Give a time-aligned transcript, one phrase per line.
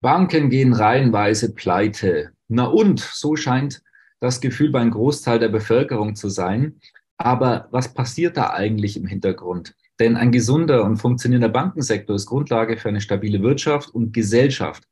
[0.00, 2.30] Banken gehen reihenweise pleite.
[2.48, 3.82] Na und, so scheint
[4.20, 6.80] das Gefühl bei einem Großteil der Bevölkerung zu sein.
[7.16, 9.74] Aber was passiert da eigentlich im Hintergrund?
[9.98, 14.84] Denn ein gesunder und funktionierender Bankensektor ist Grundlage für eine stabile Wirtschaft und Gesellschaft.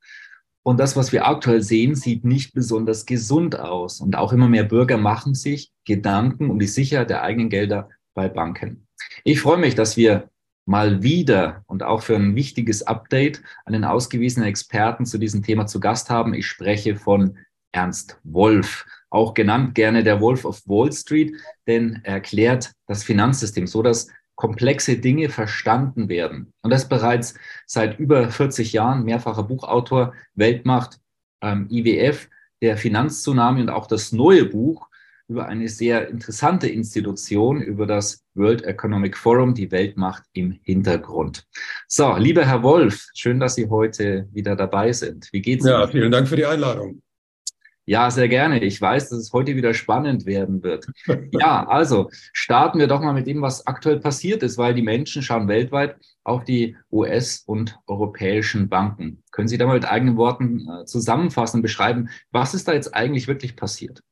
[0.62, 4.00] Und das, was wir aktuell sehen, sieht nicht besonders gesund aus.
[4.00, 8.28] Und auch immer mehr Bürger machen sich Gedanken um die Sicherheit der eigenen Gelder bei
[8.28, 8.86] Banken.
[9.24, 10.30] Ich freue mich, dass wir
[10.66, 15.80] mal wieder und auch für ein wichtiges Update einen ausgewiesenen Experten zu diesem Thema zu
[15.80, 16.34] Gast haben.
[16.34, 17.36] Ich spreche von
[17.72, 21.34] Ernst Wolf, auch genannt gerne der Wolf of Wall Street,
[21.66, 26.53] denn er erklärt das Finanzsystem so, dass komplexe Dinge verstanden werden.
[26.62, 27.34] Und das bereits
[27.66, 30.98] seit über 40 Jahren mehrfacher Buchautor, Weltmacht,
[31.41, 32.28] ähm, IWF,
[32.62, 34.88] der Finanztsunami und auch das neue Buch
[35.28, 41.47] über eine sehr interessante Institution, über das World Economic Forum, die Weltmacht im Hintergrund.
[41.89, 45.28] So, lieber Herr Wolf, schön, dass Sie heute wieder dabei sind.
[45.33, 45.72] Wie geht's Ihnen?
[45.72, 47.00] Ja, vielen Dank für die Einladung.
[47.86, 48.61] Ja, sehr gerne.
[48.64, 50.86] Ich weiß, dass es heute wieder spannend werden wird.
[51.33, 55.22] Ja, also starten wir doch mal mit dem, was aktuell passiert ist, weil die Menschen
[55.22, 59.22] schauen weltweit auf die US- und europäischen Banken.
[59.33, 62.94] Können Sie da mal mit eigenen Worten äh, zusammenfassen und beschreiben, was ist da jetzt
[62.94, 64.03] eigentlich wirklich passiert?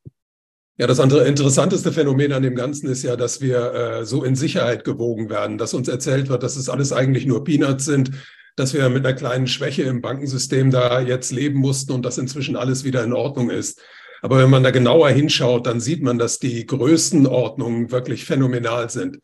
[0.83, 4.35] Ja, das andere interessanteste Phänomen an dem Ganzen ist ja, dass wir äh, so in
[4.35, 8.11] Sicherheit gewogen werden, dass uns erzählt wird, dass es alles eigentlich nur Peanuts sind,
[8.57, 12.57] dass wir mit einer kleinen Schwäche im Bankensystem da jetzt leben mussten und dass inzwischen
[12.57, 13.81] alles wieder in Ordnung ist.
[14.23, 19.21] Aber wenn man da genauer hinschaut, dann sieht man, dass die Größenordnungen wirklich phänomenal sind.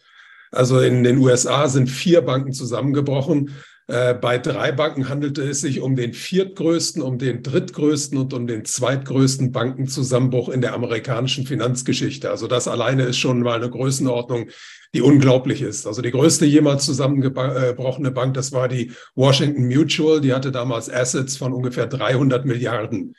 [0.53, 3.51] Also in den USA sind vier Banken zusammengebrochen.
[3.89, 8.47] Äh, bei drei Banken handelte es sich um den viertgrößten, um den drittgrößten und um
[8.47, 12.31] den zweitgrößten Bankenzusammenbruch in der amerikanischen Finanzgeschichte.
[12.31, 14.51] Also das alleine ist schon mal eine Größenordnung,
[14.95, 15.87] die unglaublich ist.
[15.87, 20.21] Also die größte jemals zusammengebrochene Bank, das war die Washington Mutual.
[20.21, 23.15] Die hatte damals Assets von ungefähr 300 Milliarden.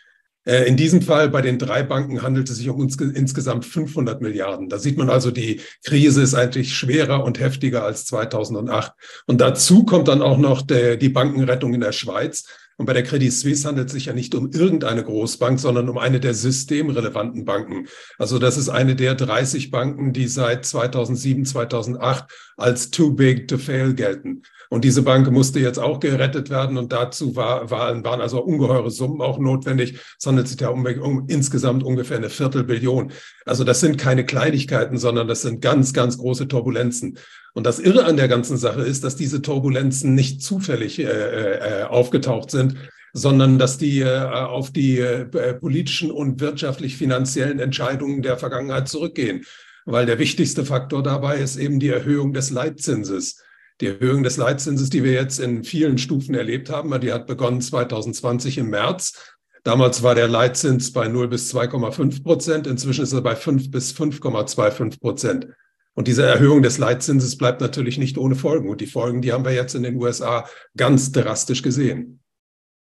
[0.50, 4.68] Äh, in diesem Fall bei den drei Banken handelt es sich um insgesamt 500 Milliarden.
[4.68, 8.92] Da sieht man also, die Krise ist eigentlich schwerer und heftiger als 2008.
[9.28, 12.46] Und dazu kommt dann auch noch die Bankenrettung in der Schweiz.
[12.78, 16.00] Und bei der Credit Suisse handelt es sich ja nicht um irgendeine Großbank, sondern um
[16.00, 17.88] eine der systemrelevanten Banken.
[18.18, 22.26] Also das ist eine der 30 Banken, die seit 2007, 2008
[22.58, 24.42] als too big to fail gelten.
[24.72, 28.92] Und diese Bank musste jetzt auch gerettet werden und dazu war, waren, waren also ungeheure
[28.92, 30.00] Summen auch notwendig.
[30.18, 33.12] Es handelt sich ja um, um insgesamt ungefähr eine Viertelbillion.
[33.46, 37.18] Also das sind keine Kleinigkeiten, sondern das sind ganz, ganz große Turbulenzen.
[37.56, 41.84] Und das Irre an der ganzen Sache ist, dass diese Turbulenzen nicht zufällig äh, äh,
[41.86, 42.76] aufgetaucht sind,
[43.12, 45.26] sondern dass die äh, auf die äh,
[45.56, 49.46] politischen und wirtschaftlich-finanziellen Entscheidungen der Vergangenheit zurückgehen.
[49.86, 53.42] Weil der wichtigste Faktor dabei ist eben die Erhöhung des Leitzinses.
[53.82, 57.62] Die Erhöhung des Leitzinses, die wir jetzt in vielen Stufen erlebt haben, die hat begonnen
[57.62, 59.38] 2020 im März.
[59.64, 62.68] Damals war der Leitzins bei 0 bis 2,5 Prozent.
[62.68, 65.48] Inzwischen ist er bei 5 bis 5,25 Prozent.
[65.94, 68.70] Und diese Erhöhung des Leitzinses bleibt natürlich nicht ohne Folgen.
[68.70, 70.48] Und die Folgen, die haben wir jetzt in den USA
[70.78, 72.22] ganz drastisch gesehen.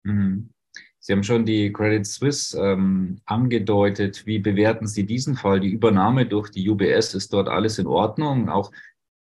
[0.03, 0.51] Mhm.
[1.03, 4.27] Sie haben schon die Credit Suisse ähm, angedeutet.
[4.27, 5.61] Wie bewerten Sie diesen Fall?
[5.61, 8.51] Die Übernahme durch die UBS ist dort alles in Ordnung.
[8.51, 8.71] Auch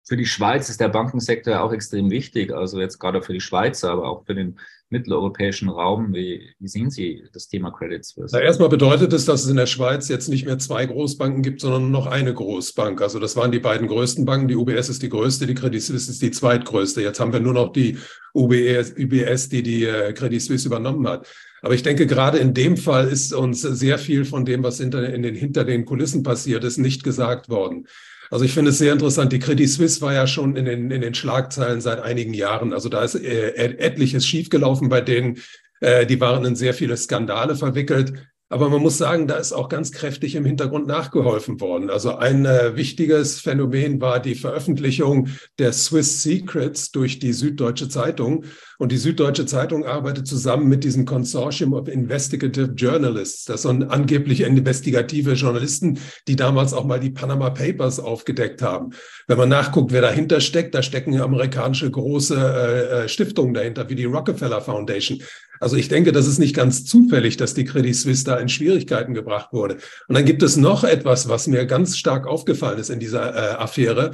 [0.08, 3.90] für die Schweiz ist der Bankensektor auch extrem wichtig, also jetzt gerade für die Schweizer,
[3.90, 4.58] aber auch für den
[4.88, 6.14] mitteleuropäischen Raum.
[6.14, 8.34] Wie, wie sehen Sie das Thema Credit Suisse?
[8.34, 11.60] Na, erstmal bedeutet es, dass es in der Schweiz jetzt nicht mehr zwei Großbanken gibt,
[11.60, 13.02] sondern nur noch eine Großbank.
[13.02, 14.48] Also das waren die beiden größten Banken.
[14.48, 17.02] Die UBS ist die größte, die Credit Suisse ist die zweitgrößte.
[17.02, 17.98] Jetzt haben wir nur noch die
[18.34, 21.26] UBS, UBS die die äh, Credit Suisse übernommen hat.
[21.60, 25.12] Aber ich denke, gerade in dem Fall ist uns sehr viel von dem, was hinter,
[25.12, 27.86] in den, hinter den Kulissen passiert ist, nicht gesagt worden.
[28.30, 29.32] Also ich finde es sehr interessant.
[29.32, 32.72] Die Credit Suisse war ja schon in den, in den Schlagzeilen seit einigen Jahren.
[32.72, 35.38] Also da ist äh, etliches schiefgelaufen bei denen.
[35.80, 38.12] Äh, die waren in sehr viele Skandale verwickelt.
[38.50, 41.90] Aber man muss sagen, da ist auch ganz kräftig im Hintergrund nachgeholfen worden.
[41.90, 45.28] Also ein äh, wichtiges Phänomen war die Veröffentlichung
[45.58, 48.44] der Swiss Secrets durch die Süddeutsche Zeitung.
[48.78, 53.44] Und die Süddeutsche Zeitung arbeitet zusammen mit diesem Consortium of Investigative Journalists.
[53.44, 58.90] Das sind angeblich investigative Journalisten, die damals auch mal die Panama Papers aufgedeckt haben.
[59.26, 63.94] Wenn man nachguckt, wer dahinter steckt, da stecken amerikanische große äh, äh Stiftungen dahinter, wie
[63.94, 65.20] die Rockefeller Foundation.
[65.60, 69.14] Also ich denke, das ist nicht ganz zufällig, dass die Credit Suisse da in Schwierigkeiten
[69.14, 69.74] gebracht wurde.
[70.08, 73.56] Und dann gibt es noch etwas, was mir ganz stark aufgefallen ist in dieser äh,
[73.56, 74.12] Affäre.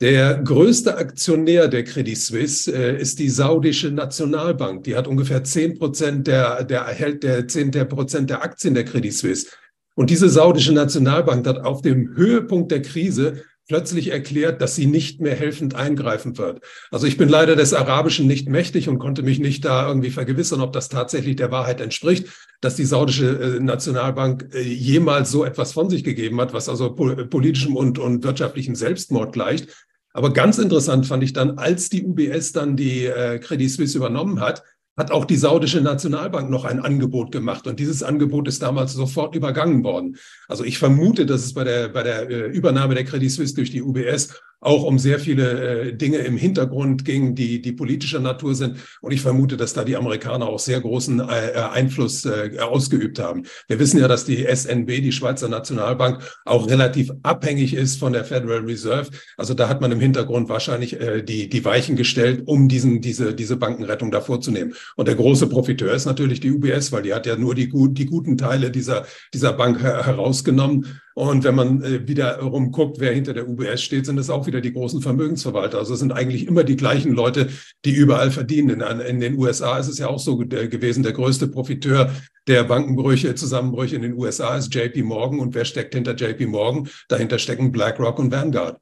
[0.00, 4.84] Der größte Aktionär der Credit Suisse äh, ist die saudische Nationalbank.
[4.84, 8.84] Die hat ungefähr zehn Prozent der, der erhält der zehn der Prozent der Aktien der
[8.84, 9.46] Credit Suisse.
[9.94, 15.20] Und diese saudische Nationalbank hat auf dem Höhepunkt der Krise plötzlich erklärt, dass sie nicht
[15.20, 16.60] mehr helfend eingreifen wird.
[16.90, 20.60] Also ich bin leider des Arabischen nicht mächtig und konnte mich nicht da irgendwie vergewissern,
[20.60, 22.26] ob das tatsächlich der Wahrheit entspricht,
[22.60, 26.90] dass die saudische äh, Nationalbank äh, jemals so etwas von sich gegeben hat, was also
[26.94, 29.68] politischem und, und wirtschaftlichem Selbstmord gleicht.
[30.12, 34.40] Aber ganz interessant fand ich dann, als die UBS dann die äh, Credit Suisse übernommen
[34.40, 34.62] hat,
[34.96, 37.66] hat auch die saudische Nationalbank noch ein Angebot gemacht.
[37.66, 40.16] Und dieses Angebot ist damals sofort übergangen worden.
[40.48, 43.70] Also ich vermute, dass es bei der, bei der äh, Übernahme der Credit Suisse durch
[43.70, 48.54] die UBS auch um sehr viele äh, Dinge im Hintergrund ging, die, die politischer Natur
[48.54, 48.78] sind.
[49.00, 51.24] Und ich vermute, dass da die Amerikaner auch sehr großen äh,
[51.72, 53.44] Einfluss äh, ausgeübt haben.
[53.68, 58.24] Wir wissen ja, dass die SNB, die Schweizer Nationalbank, auch relativ abhängig ist von der
[58.24, 59.10] Federal Reserve.
[59.36, 63.34] Also da hat man im Hintergrund wahrscheinlich äh, die, die Weichen gestellt, um diesen, diese,
[63.34, 64.74] diese Bankenrettung da vorzunehmen.
[64.96, 68.06] Und der große Profiteur ist natürlich die UBS, weil die hat ja nur die, die
[68.06, 73.48] guten Teile dieser, dieser Bank herausgenommen und wenn man äh, wiederum guckt, wer hinter der
[73.48, 75.78] UBS steht, sind es auch wieder die großen Vermögensverwalter.
[75.78, 77.50] Also es sind eigentlich immer die gleichen Leute,
[77.84, 78.80] die überall verdienen.
[78.80, 82.12] In, in den USA ist es ja auch so gewesen, der größte Profiteur
[82.48, 85.38] der Bankenbrüche, Zusammenbrüche in den USA ist JP Morgan.
[85.38, 86.88] Und wer steckt hinter JP Morgan?
[87.08, 88.78] Dahinter stecken BlackRock und Vanguard.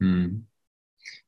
[0.00, 0.46] Hm.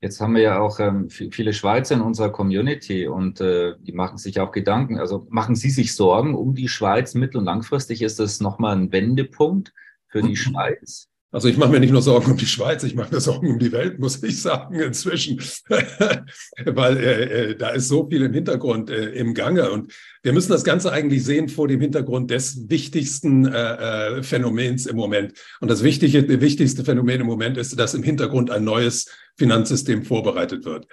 [0.02, 4.18] Jetzt haben wir ja auch ähm, viele Schweizer in unserer Community und äh, die machen
[4.18, 4.98] sich auch Gedanken.
[4.98, 8.02] Also machen Sie sich Sorgen um die Schweiz mittel- und langfristig?
[8.02, 9.72] Ist das nochmal ein Wendepunkt
[10.08, 11.08] für die Schweiz?
[11.30, 13.58] Also ich mache mir nicht nur Sorgen um die Schweiz, ich mache mir Sorgen um
[13.58, 15.40] die Welt, muss ich sagen, inzwischen.
[16.66, 19.70] Weil äh, äh, da ist so viel im Hintergrund äh, im Gange.
[19.70, 24.84] Und wir müssen das Ganze eigentlich sehen vor dem Hintergrund des wichtigsten äh, äh Phänomens
[24.84, 25.32] im Moment.
[25.60, 29.06] Und das wichtige, wichtigste Phänomen im Moment ist, dass im Hintergrund ein neues
[29.36, 30.86] Finanzsystem vorbereitet wird.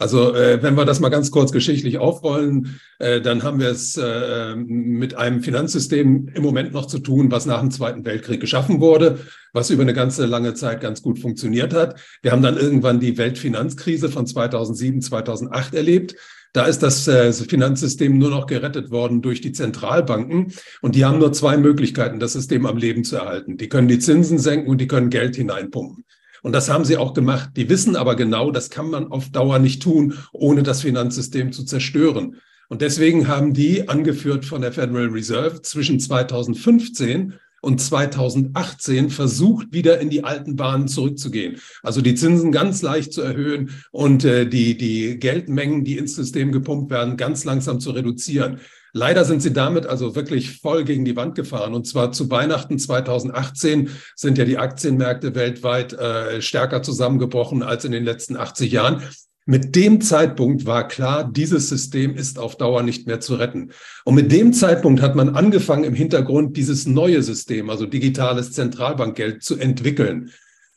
[0.00, 3.98] Also äh, wenn wir das mal ganz kurz geschichtlich aufrollen, äh, dann haben wir es
[3.98, 8.80] äh, mit einem Finanzsystem im Moment noch zu tun, was nach dem Zweiten Weltkrieg geschaffen
[8.80, 9.18] wurde,
[9.52, 12.00] was über eine ganze lange Zeit ganz gut funktioniert hat.
[12.22, 16.16] Wir haben dann irgendwann die Weltfinanzkrise von 2007, 2008 erlebt.
[16.54, 20.54] Da ist das äh, Finanzsystem nur noch gerettet worden durch die Zentralbanken.
[20.80, 23.58] Und die haben nur zwei Möglichkeiten, das System am Leben zu erhalten.
[23.58, 26.06] Die können die Zinsen senken und die können Geld hineinpumpen.
[26.42, 27.50] Und das haben sie auch gemacht.
[27.56, 31.64] Die wissen aber genau, das kann man auf Dauer nicht tun, ohne das Finanzsystem zu
[31.64, 32.36] zerstören.
[32.68, 40.00] Und deswegen haben die, angeführt von der Federal Reserve, zwischen 2015 und 2018 versucht, wieder
[40.00, 41.60] in die alten Bahnen zurückzugehen.
[41.82, 46.52] Also die Zinsen ganz leicht zu erhöhen und äh, die, die Geldmengen, die ins System
[46.52, 48.60] gepumpt werden, ganz langsam zu reduzieren.
[48.92, 51.74] Leider sind sie damit also wirklich voll gegen die Wand gefahren.
[51.74, 57.92] Und zwar zu Weihnachten 2018 sind ja die Aktienmärkte weltweit äh, stärker zusammengebrochen als in
[57.92, 59.02] den letzten 80 Jahren.
[59.46, 63.72] Mit dem Zeitpunkt war klar, dieses System ist auf Dauer nicht mehr zu retten.
[64.04, 69.42] Und mit dem Zeitpunkt hat man angefangen, im Hintergrund dieses neue System, also digitales Zentralbankgeld,
[69.42, 70.30] zu entwickeln.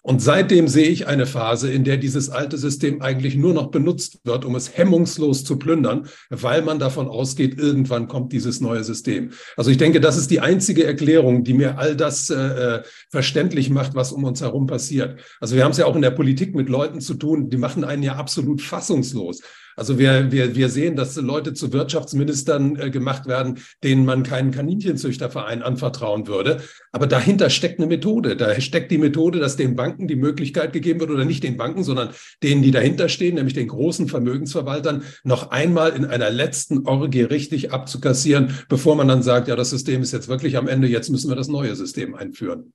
[0.06, 4.20] Und seitdem sehe ich eine Phase, in der dieses alte System eigentlich nur noch benutzt
[4.26, 9.32] wird, um es hemmungslos zu plündern, weil man davon ausgeht, irgendwann kommt dieses neue System.
[9.56, 13.70] Also ich denke, das ist die einzige Erklärung, die mir all das äh, äh verständlich
[13.70, 15.20] macht, was um uns herum passiert.
[15.40, 17.86] Also wir haben es ja auch in der Politik mit Leuten zu tun, die machen
[17.86, 19.42] einen ja absolut fassungslos.
[19.76, 24.52] Also wir, wir, wir sehen, dass Leute zu Wirtschaftsministern äh, gemacht werden, denen man keinen
[24.52, 26.62] Kaninchenzüchterverein anvertrauen würde.
[26.92, 28.36] Aber dahinter steckt eine Methode.
[28.36, 31.84] Da steckt die Methode, dass den Banken die Möglichkeit gegeben wird, oder nicht den Banken,
[31.84, 32.10] sondern
[32.44, 37.72] denen, die dahinter stehen, nämlich den großen Vermögensverwaltern, noch einmal in einer letzten Orgie richtig
[37.72, 41.30] abzukassieren, bevor man dann sagt, ja, das System ist jetzt wirklich am Ende, jetzt müssen
[41.30, 42.74] wir das neue System einführen.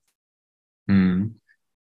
[0.89, 1.41] Hm.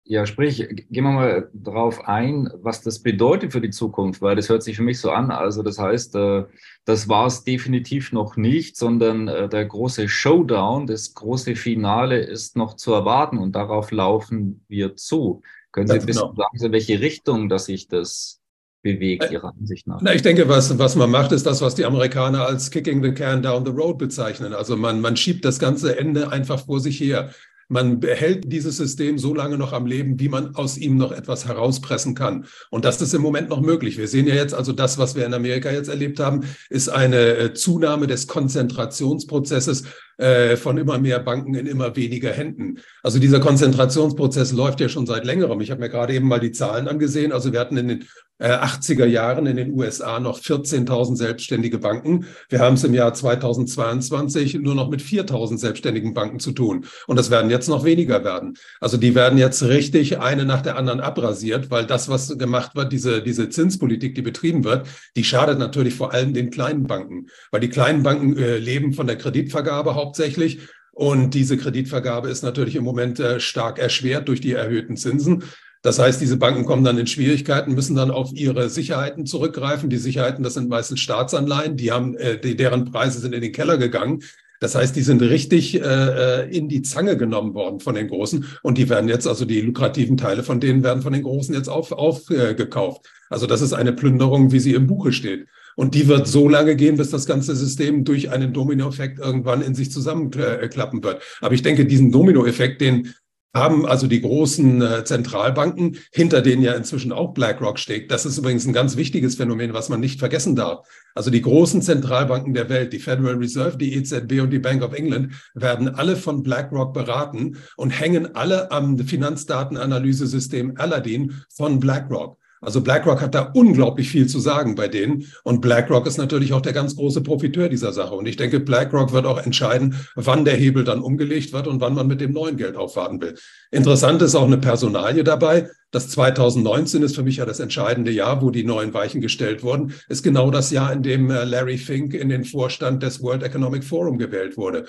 [0.10, 4.48] Ja, sprich, gehen wir mal drauf ein, was das bedeutet für die Zukunft, weil das
[4.48, 5.32] hört sich für mich so an.
[5.32, 6.46] Also das heißt, äh,
[6.86, 12.56] das war es definitiv noch nicht, sondern äh, der große Showdown, das große Finale ist
[12.56, 15.42] noch zu erwarten und darauf laufen wir zu.
[15.74, 16.36] Können Sie ein bisschen genau.
[16.36, 18.40] sagen, in welche Richtung, dass sich das
[18.82, 20.00] bewegt, äh, Ihrer Ansicht nach?
[20.02, 23.12] Na, ich denke, was, was man macht, ist das, was die Amerikaner als Kicking the
[23.12, 24.54] Can down the road bezeichnen.
[24.54, 27.32] Also man, man schiebt das ganze Ende einfach vor sich her.
[27.69, 31.47] Man behält dieses System so lange noch am Leben, wie man aus ihm noch etwas
[31.47, 32.45] herauspressen kann.
[32.69, 33.97] Und das ist im Moment noch möglich.
[33.97, 37.36] Wir sehen ja jetzt also das, was wir in Amerika jetzt erlebt haben, ist eine
[37.36, 39.83] äh, Zunahme des Konzentrationsprozesses
[40.17, 42.79] äh, von immer mehr Banken in immer weniger Händen.
[43.03, 45.62] Also dieser Konzentrationsprozess läuft ja schon seit längerem.
[45.62, 47.31] Ich habe mir gerade eben mal die Zahlen angesehen.
[47.31, 48.05] Also wir hatten in den
[48.39, 52.25] 80er äh, Jahren in den USA noch 14.000 selbstständige Banken.
[52.50, 56.86] Wir haben es im Jahr 2022 nur noch mit 4.000 selbstständigen Banken zu tun.
[57.07, 58.55] Und das werden jetzt noch weniger werden.
[58.79, 62.91] Also die werden jetzt richtig eine nach der anderen abrasiert, weil das, was gemacht wird,
[62.91, 67.62] diese, diese Zinspolitik, die betrieben wird, die schadet natürlich vor allem den kleinen Banken, weil
[67.62, 70.60] die kleinen Banken äh, leben von der Kreditvergabe hauptsächlich
[70.92, 75.44] und diese Kreditvergabe ist natürlich im Moment äh, stark erschwert durch die erhöhten Zinsen.
[75.84, 79.90] Das heißt, diese Banken kommen dann in Schwierigkeiten, müssen dann auf ihre Sicherheiten zurückgreifen.
[79.90, 83.78] Die Sicherheiten, das sind meistens Staatsanleihen, die haben, äh, deren Preise sind in den Keller
[83.78, 84.24] gegangen.
[84.60, 88.46] Das heißt, die sind richtig äh, äh, in die Zange genommen worden von den Großen
[88.64, 91.68] und die werden jetzt, also die lukrativen Teile von denen werden von den Großen jetzt
[91.68, 92.72] aufgekauft.
[92.74, 95.48] Auf, äh, also das ist eine Plünderung, wie sie im Buche steht.
[95.77, 99.75] Und die wird so lange gehen, bis das ganze System durch einen Dominoeffekt irgendwann in
[99.75, 101.22] sich zusammenklappen wird.
[101.39, 103.13] Aber ich denke, diesen Dominoeffekt, den
[103.53, 108.10] haben also die großen äh, Zentralbanken, hinter denen ja inzwischen auch BlackRock steht.
[108.12, 110.88] Das ist übrigens ein ganz wichtiges Phänomen, was man nicht vergessen darf.
[111.13, 114.93] Also die großen Zentralbanken der Welt, die Federal Reserve, die EZB und die Bank of
[114.93, 122.38] England, werden alle von BlackRock beraten und hängen alle am Finanzdatenanalyse-System Aladdin von BlackRock.
[122.62, 125.26] Also BlackRock hat da unglaublich viel zu sagen bei denen.
[125.44, 128.16] Und BlackRock ist natürlich auch der ganz große Profiteur dieser Sache.
[128.16, 131.94] Und ich denke, BlackRock wird auch entscheiden, wann der Hebel dann umgelegt wird und wann
[131.94, 133.36] man mit dem neuen Geld aufwarten will.
[133.72, 135.70] Interessant ist auch eine Personalie dabei.
[135.92, 139.94] Das 2019 ist für mich ja das entscheidende Jahr, wo die neuen Weichen gestellt wurden,
[140.10, 143.84] ist genau das Jahr, in dem äh, Larry Fink in den Vorstand des World Economic
[143.84, 144.86] Forum gewählt wurde.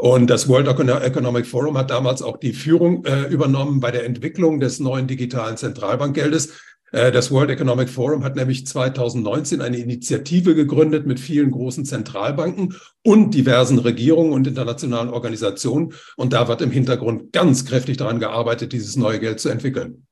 [0.00, 4.58] Und das World Economic Forum hat damals auch die Führung äh, übernommen bei der Entwicklung
[4.58, 6.54] des neuen digitalen Zentralbankgeldes.
[6.92, 12.74] Äh, das World Economic Forum hat nämlich 2019 eine Initiative gegründet mit vielen großen Zentralbanken
[13.02, 15.92] und diversen Regierungen und internationalen Organisationen.
[16.16, 20.06] Und da wird im Hintergrund ganz kräftig daran gearbeitet, dieses neue Geld zu entwickeln.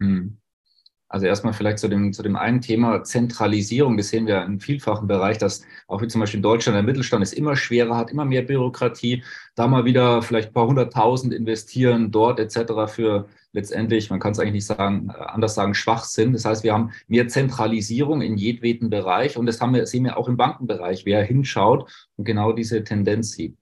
[0.00, 0.38] Hm.
[1.14, 3.96] Also erstmal vielleicht zu dem, zu dem einen Thema Zentralisierung.
[3.96, 7.22] Das sehen wir in vielfachen Bereich, dass auch wie zum Beispiel in Deutschland der Mittelstand
[7.22, 9.22] es immer schwerer hat, immer mehr Bürokratie.
[9.54, 12.92] Da mal wieder vielleicht ein paar hunderttausend investieren dort etc.
[12.92, 16.32] für letztendlich, man kann es eigentlich nicht sagen, äh, anders sagen, Schwachsinn.
[16.32, 20.16] Das heißt, wir haben mehr Zentralisierung in jedweden Bereich und das haben wir, sehen wir
[20.16, 23.56] auch im Bankenbereich, wer hinschaut und genau diese Tendenz sieht.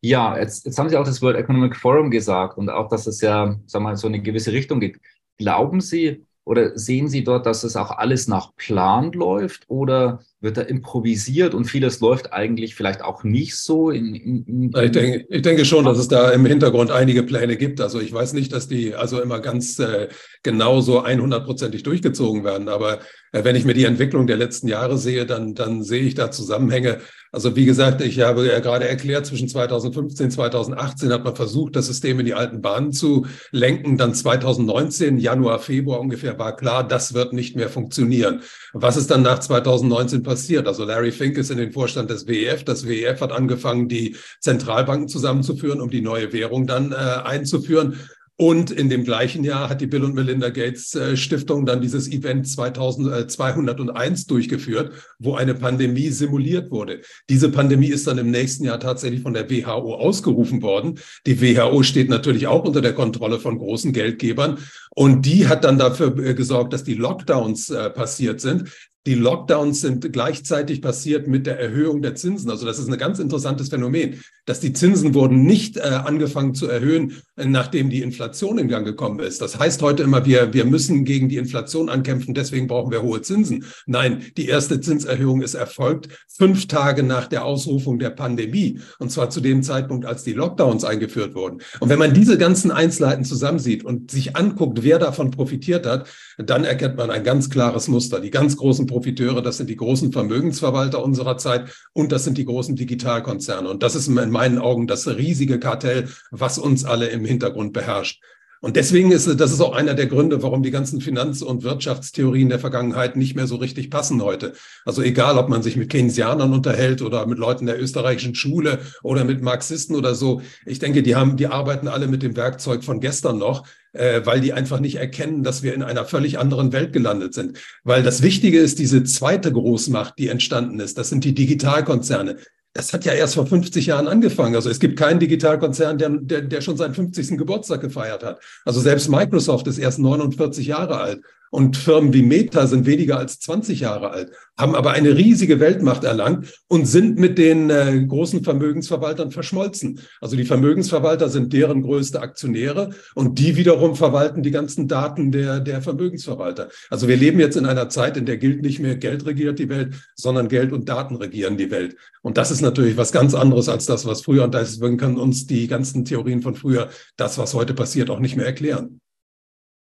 [0.00, 3.20] Ja, jetzt, jetzt haben Sie auch das World Economic Forum gesagt und auch, dass es
[3.20, 4.98] ja, sagen wir mal, so eine gewisse Richtung geht.
[5.38, 9.64] Glauben Sie, oder sehen Sie dort, dass es auch alles nach Plan läuft?
[9.68, 13.90] Oder wird da improvisiert und vieles läuft eigentlich vielleicht auch nicht so?
[13.90, 17.56] In, in, in ich, denke, ich denke schon, dass es da im Hintergrund einige Pläne
[17.56, 17.80] gibt.
[17.80, 20.08] Also ich weiß nicht, dass die also immer ganz äh,
[20.42, 22.98] genau so 100%ig durchgezogen werden, aber
[23.32, 26.30] äh, wenn ich mir die Entwicklung der letzten Jahre sehe, dann, dann sehe ich da
[26.30, 26.98] Zusammenhänge,
[27.34, 31.76] also wie gesagt, ich habe ja gerade erklärt, zwischen 2015 und 2018 hat man versucht,
[31.76, 33.96] das System in die alten Bahnen zu lenken.
[33.96, 38.42] Dann 2019, Januar, Februar ungefähr, war klar, das wird nicht mehr funktionieren.
[38.72, 40.66] Was ist dann nach 2019 passiert?
[40.66, 42.64] Also Larry Fink ist in den Vorstand des WEF.
[42.64, 48.00] Das WEF hat angefangen, die Zentralbanken zusammenzuführen, um die neue Währung dann äh, einzuführen.
[48.42, 52.10] Und in dem gleichen Jahr hat die Bill und Melinda Gates äh, Stiftung dann dieses
[52.10, 57.02] Event 2201 durchgeführt, wo eine Pandemie simuliert wurde.
[57.30, 60.98] Diese Pandemie ist dann im nächsten Jahr tatsächlich von der WHO ausgerufen worden.
[61.24, 64.58] Die WHO steht natürlich auch unter der Kontrolle von großen Geldgebern.
[64.90, 68.68] Und die hat dann dafür äh, gesorgt, dass die Lockdowns äh, passiert sind.
[69.06, 72.48] Die Lockdowns sind gleichzeitig passiert mit der Erhöhung der Zinsen.
[72.50, 76.68] Also das ist ein ganz interessantes Phänomen, dass die Zinsen wurden nicht äh, angefangen zu
[76.68, 79.40] erhöhen, äh, nachdem die Inflation in Gang gekommen ist.
[79.40, 83.22] Das heißt heute immer, wir, wir müssen gegen die Inflation ankämpfen, deswegen brauchen wir hohe
[83.22, 83.64] Zinsen.
[83.86, 88.78] Nein, die erste Zinserhöhung ist erfolgt fünf Tage nach der Ausrufung der Pandemie.
[89.00, 91.60] Und zwar zu dem Zeitpunkt, als die Lockdowns eingeführt wurden.
[91.80, 96.64] Und wenn man diese ganzen Einzelheiten zusammensieht und sich anguckt, wer davon profitiert hat, dann
[96.64, 98.20] erkennt man ein ganz klares Muster.
[98.20, 102.44] Die ganz großen Profiteure, das sind die großen Vermögensverwalter unserer Zeit und das sind die
[102.44, 103.68] großen Digitalkonzerne.
[103.68, 108.22] Und das ist in meinen Augen das riesige Kartell, was uns alle im Hintergrund beherrscht.
[108.60, 112.48] Und deswegen ist das ist auch einer der Gründe, warum die ganzen Finanz- und Wirtschaftstheorien
[112.48, 114.52] der Vergangenheit nicht mehr so richtig passen heute.
[114.84, 119.24] Also egal, ob man sich mit Keynesianern unterhält oder mit Leuten der österreichischen Schule oder
[119.24, 120.42] mit Marxisten oder so.
[120.64, 124.40] Ich denke, die haben, die arbeiten alle mit dem Werkzeug von gestern noch äh, weil
[124.40, 127.58] die einfach nicht erkennen, dass wir in einer völlig anderen Welt gelandet sind.
[127.84, 132.36] Weil das Wichtige ist, diese zweite Großmacht, die entstanden ist, das sind die Digitalkonzerne.
[132.74, 134.54] Das hat ja erst vor 50 Jahren angefangen.
[134.54, 137.36] Also es gibt keinen Digitalkonzern, der, der, der schon seinen 50.
[137.36, 138.40] Geburtstag gefeiert hat.
[138.64, 141.20] Also selbst Microsoft ist erst 49 Jahre alt.
[141.52, 146.02] Und Firmen wie Meta sind weniger als 20 Jahre alt, haben aber eine riesige Weltmacht
[146.02, 150.00] erlangt und sind mit den äh, großen Vermögensverwaltern verschmolzen.
[150.22, 155.60] Also die Vermögensverwalter sind deren größte Aktionäre und die wiederum verwalten die ganzen Daten der,
[155.60, 156.70] der Vermögensverwalter.
[156.88, 159.68] Also wir leben jetzt in einer Zeit, in der gilt nicht mehr Geld regiert die
[159.68, 161.96] Welt, sondern Geld und Daten regieren die Welt.
[162.22, 165.46] Und das ist natürlich was ganz anderes als das, was früher, und deswegen können uns
[165.46, 169.00] die ganzen Theorien von früher das, was heute passiert, auch nicht mehr erklären.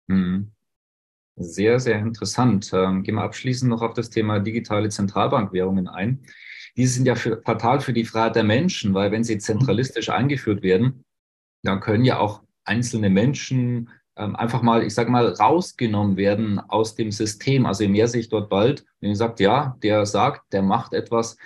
[0.07, 0.53] Mhm.
[1.40, 2.71] Sehr, sehr interessant.
[2.73, 6.21] Ähm, gehen wir abschließend noch auf das Thema digitale Zentralbankwährungen ein.
[6.76, 10.62] Diese sind ja für, fatal für die Freiheit der Menschen, weil wenn sie zentralistisch eingeführt
[10.62, 11.04] werden,
[11.62, 16.97] dann können ja auch einzelne Menschen ähm, einfach mal, ich sage mal, rausgenommen werden aus
[16.97, 17.66] dem System.
[17.66, 21.37] Also je mehr sich dort bald, wenn ihr sagt, ja, der sagt, der macht etwas,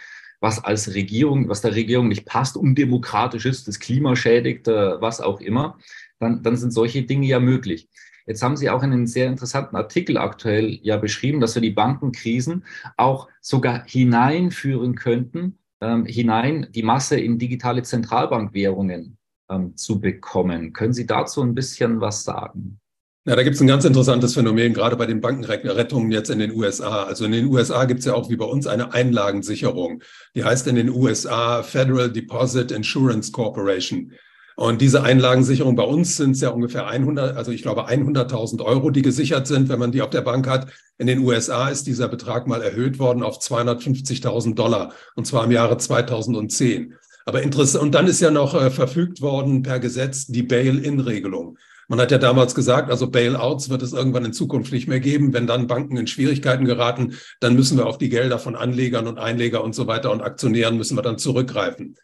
[0.40, 5.20] was als Regierung, was der Regierung nicht passt, undemokratisch ist, das Klima schädigt, äh, was
[5.20, 5.78] auch immer,
[6.18, 7.88] dann, dann sind solche Dinge ja möglich.
[8.26, 11.70] Jetzt haben Sie auch in einem sehr interessanten Artikel aktuell ja beschrieben, dass wir die
[11.70, 12.64] Bankenkrisen
[12.96, 19.16] auch sogar hineinführen könnten, ähm, hinein die Masse in digitale Zentralbankwährungen
[19.50, 20.72] ähm, zu bekommen.
[20.72, 22.78] Können Sie dazu ein bisschen was sagen?
[23.24, 26.50] Ja, da gibt es ein ganz interessantes Phänomen, gerade bei den Bankenrettungen jetzt in den
[26.50, 27.04] USA.
[27.04, 30.02] Also in den USA gibt es ja auch wie bei uns eine Einlagensicherung.
[30.34, 34.12] Die heißt in den USA Federal Deposit Insurance Corporation.
[34.56, 38.90] Und diese Einlagensicherung bei uns sind es ja ungefähr 100, also ich glaube 100.000 Euro,
[38.90, 40.66] die gesichert sind, wenn man die auf der Bank hat.
[40.98, 45.50] In den USA ist dieser Betrag mal erhöht worden auf 250.000 Dollar und zwar im
[45.50, 46.94] Jahre 2010.
[47.24, 51.56] Aber interessant, und dann ist ja noch äh, verfügt worden per Gesetz die Bail-in-Regelung.
[51.88, 55.32] Man hat ja damals gesagt, also Bailouts wird es irgendwann in Zukunft nicht mehr geben.
[55.32, 59.18] Wenn dann Banken in Schwierigkeiten geraten, dann müssen wir auf die Gelder von Anlegern und
[59.18, 61.96] Einleger und so weiter und Aktionären müssen wir dann zurückgreifen.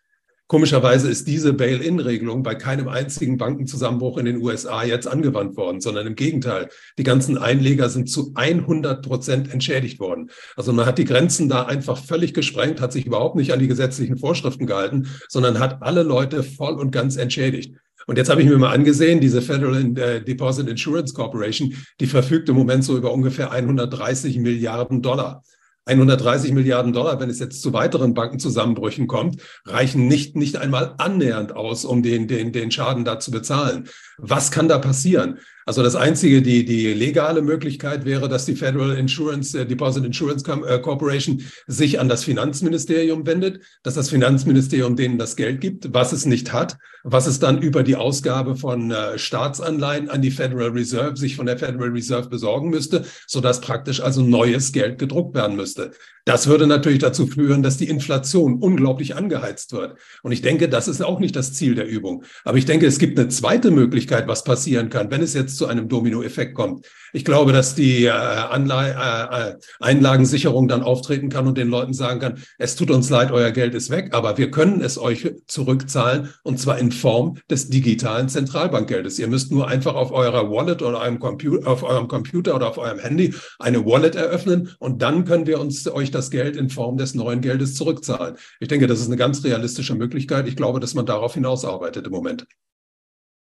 [0.48, 6.06] Komischerweise ist diese Bail-in-Regelung bei keinem einzigen Bankenzusammenbruch in den USA jetzt angewandt worden, sondern
[6.06, 6.70] im Gegenteil.
[6.96, 10.30] Die ganzen Einleger sind zu 100 Prozent entschädigt worden.
[10.56, 13.68] Also man hat die Grenzen da einfach völlig gesprengt, hat sich überhaupt nicht an die
[13.68, 17.74] gesetzlichen Vorschriften gehalten, sondern hat alle Leute voll und ganz entschädigt.
[18.06, 22.48] Und jetzt habe ich mir mal angesehen, diese Federal äh, Deposit Insurance Corporation, die verfügt
[22.48, 25.42] im Moment so über ungefähr 130 Milliarden Dollar.
[25.88, 31.56] 130 Milliarden Dollar, wenn es jetzt zu weiteren Bankenzusammenbrüchen kommt, reichen nicht, nicht einmal annähernd
[31.56, 33.88] aus, um den, den, den Schaden da zu bezahlen.
[34.18, 35.38] Was kann da passieren?
[35.68, 40.50] Also das einzige, die, die legale Möglichkeit wäre, dass die Federal Insurance, äh, Deposit Insurance
[40.50, 46.12] äh, Corporation sich an das Finanzministerium wendet, dass das Finanzministerium denen das Geld gibt, was
[46.12, 50.70] es nicht hat, was es dann über die Ausgabe von äh, Staatsanleihen an die Federal
[50.70, 55.56] Reserve sich von der Federal Reserve besorgen müsste, sodass praktisch also neues Geld gedruckt werden
[55.56, 55.90] müsste.
[56.24, 59.98] Das würde natürlich dazu führen, dass die Inflation unglaublich angeheizt wird.
[60.22, 62.22] Und ich denke, das ist auch nicht das Ziel der Übung.
[62.44, 65.66] Aber ich denke, es gibt eine zweite Möglichkeit, was passieren kann, wenn es jetzt zu
[65.66, 66.86] einem Dominoeffekt kommt.
[67.12, 71.94] Ich glaube, dass die äh, Anlei äh, äh, Einlagensicherung dann auftreten kann und den Leuten
[71.94, 75.30] sagen kann, es tut uns leid, euer Geld ist weg, aber wir können es euch
[75.46, 79.18] zurückzahlen und zwar in Form des digitalen Zentralbankgeldes.
[79.18, 81.18] Ihr müsst nur einfach auf eurer Wallet oder einem
[81.64, 85.86] auf eurem Computer oder auf eurem Handy eine Wallet eröffnen und dann können wir uns
[85.88, 88.36] euch das Geld in Form des neuen Geldes zurückzahlen.
[88.60, 90.46] Ich denke, das ist eine ganz realistische Möglichkeit.
[90.46, 92.46] Ich glaube, dass man darauf hinaus arbeitet im Moment.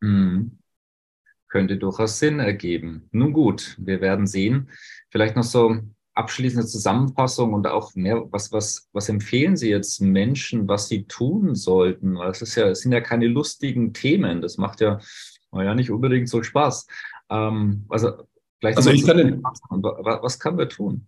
[0.01, 0.59] Mhm.
[1.55, 3.07] Könnte durchaus Sinn ergeben.
[3.13, 4.69] Nun gut, wir werden sehen.
[5.09, 5.77] Vielleicht noch so
[6.13, 11.55] abschließende Zusammenfassung und auch mehr, was, was, was empfehlen Sie jetzt Menschen, was sie tun
[11.55, 12.17] sollten?
[12.17, 14.41] Weil es ist ja, es sind ja keine lustigen Themen.
[14.41, 14.99] Das macht ja,
[15.53, 16.87] naja, nicht unbedingt so Spaß.
[17.29, 18.27] Ähm, also,
[18.59, 19.61] vielleicht also ich kann den, was,
[20.23, 21.07] was können wir tun?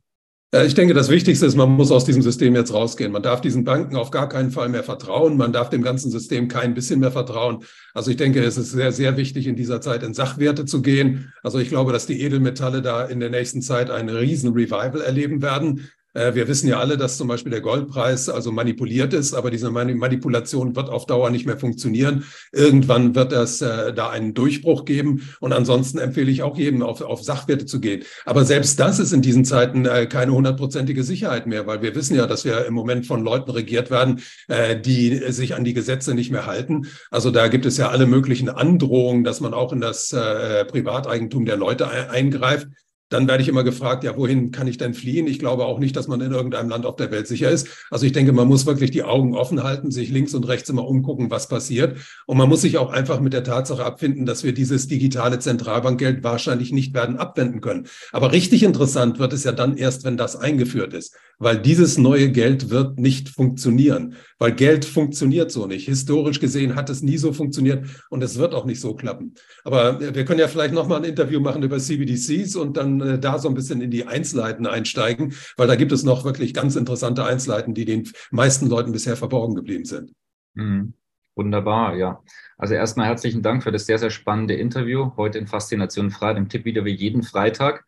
[0.66, 3.12] Ich denke, das Wichtigste ist, man muss aus diesem System jetzt rausgehen.
[3.12, 5.36] Man darf diesen Banken auf gar keinen Fall mehr vertrauen.
[5.36, 7.66] Man darf dem ganzen System kein bisschen mehr vertrauen.
[7.94, 11.34] Also ich denke, es ist sehr, sehr wichtig, in dieser Zeit in Sachwerte zu gehen.
[11.44, 15.42] Also ich glaube, dass die Edelmetalle da in der nächsten Zeit einen riesen Revival erleben
[15.42, 15.90] werden.
[16.14, 19.70] Äh, wir wissen ja alle, dass zum Beispiel der Goldpreis also manipuliert ist, aber diese
[19.70, 22.26] Manipulation wird auf Dauer nicht mehr funktionieren.
[22.52, 25.28] Irgendwann wird es äh, da einen Durchbruch geben.
[25.40, 28.04] Und ansonsten empfehle ich auch jedem, auf, auf Sachwerte zu gehen.
[28.26, 32.16] Aber selbst das ist in diesen Zeiten äh, keine hundertprozentige Sicherheit mehr, weil wir wissen
[32.16, 36.14] ja, dass wir im Moment von Leuten regiert werden, äh, die sich an die Gesetze
[36.14, 36.88] nicht mehr halten.
[37.12, 41.46] Also da gibt es ja alle möglichen Androhungen, dass man auch in das äh, Privateigentum
[41.46, 42.68] der Leute eingreift.
[43.10, 45.28] Dann werde ich immer gefragt, ja, wohin kann ich denn fliehen?
[45.28, 47.68] Ich glaube auch nicht, dass man in irgendeinem Land auf der Welt sicher ist.
[47.90, 50.88] Also ich denke, man muss wirklich die Augen offen halten, sich links und rechts immer
[50.88, 51.98] umgucken, was passiert.
[52.26, 56.24] Und man muss sich auch einfach mit der Tatsache abfinden, dass wir dieses digitale Zentralbankgeld
[56.24, 57.88] wahrscheinlich nicht werden abwenden können.
[58.12, 62.32] Aber richtig interessant wird es ja dann erst, wenn das eingeführt ist weil dieses neue
[62.32, 65.86] Geld wird nicht funktionieren, weil Geld funktioniert so nicht.
[65.86, 69.36] Historisch gesehen hat es nie so funktioniert und es wird auch nicht so klappen.
[69.64, 73.20] Aber wir können ja vielleicht noch mal ein Interview machen über CBDCs und dann äh,
[73.20, 76.76] da so ein bisschen in die Einzelheiten einsteigen, weil da gibt es noch wirklich ganz
[76.76, 80.14] interessante Einzelheiten, die den meisten Leuten bisher verborgen geblieben sind.
[80.54, 80.94] Mhm.
[81.36, 82.24] Wunderbar, ja.
[82.58, 86.50] Also erstmal herzlichen Dank für das sehr, sehr spannende Interview heute in Faszination frei, dem
[86.50, 87.86] Tipp wieder wie jeden Freitag.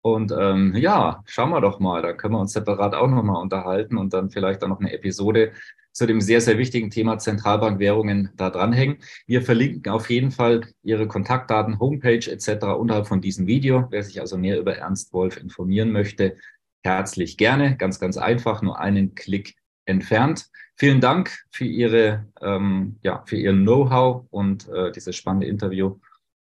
[0.00, 3.98] Und ähm, ja, schauen wir doch mal, da können wir uns separat auch nochmal unterhalten
[3.98, 5.52] und dann vielleicht auch noch eine Episode
[5.96, 8.98] zu dem sehr, sehr wichtigen Thema Zentralbankwährungen da dranhängen.
[9.26, 12.66] Wir verlinken auf jeden Fall Ihre Kontaktdaten, Homepage etc.
[12.78, 13.86] unterhalb von diesem Video.
[13.88, 16.36] Wer sich also mehr über Ernst Wolf informieren möchte,
[16.84, 17.78] herzlich gerne.
[17.78, 19.56] Ganz, ganz einfach, nur einen Klick
[19.86, 20.50] entfernt.
[20.76, 25.98] Vielen Dank für Ihre, ähm, ja, für Ihr Know-how und äh, dieses spannende Interview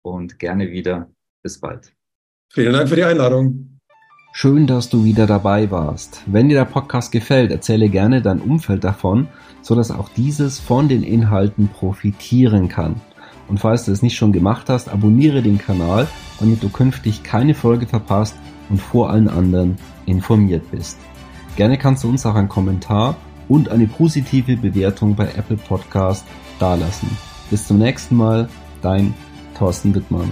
[0.03, 1.09] und gerne wieder.
[1.41, 1.91] Bis bald.
[2.53, 3.78] Vielen Dank für die Einladung.
[4.31, 6.21] Schön, dass du wieder dabei warst.
[6.27, 9.27] Wenn dir der Podcast gefällt, erzähle gerne dein Umfeld davon,
[9.61, 13.01] so dass auch dieses von den Inhalten profitieren kann.
[13.47, 16.07] Und falls du es nicht schon gemacht hast, abonniere den Kanal,
[16.39, 18.35] damit du künftig keine Folge verpasst
[18.69, 20.99] und vor allen anderen informiert bist.
[21.55, 23.17] Gerne kannst du uns auch einen Kommentar
[23.49, 26.23] und eine positive Bewertung bei Apple Podcast
[26.59, 27.09] dalassen.
[27.49, 28.47] Bis zum nächsten Mal,
[28.83, 29.13] dein
[29.57, 30.29] Thorsten Wittmann.